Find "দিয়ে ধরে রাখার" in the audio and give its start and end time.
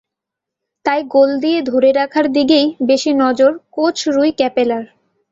1.39-2.25